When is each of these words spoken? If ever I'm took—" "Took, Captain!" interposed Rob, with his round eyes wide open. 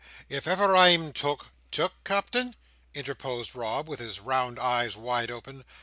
If 0.29 0.47
ever 0.47 0.75
I'm 0.75 1.13
took—" 1.13 1.49
"Took, 1.69 2.03
Captain!" 2.03 2.55
interposed 2.95 3.53
Rob, 3.53 3.87
with 3.87 3.99
his 3.99 4.19
round 4.19 4.57
eyes 4.57 4.97
wide 4.97 5.29
open. 5.29 5.63